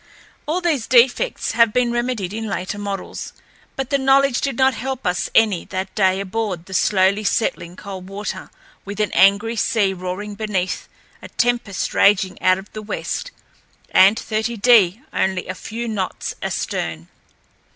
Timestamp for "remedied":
1.91-2.33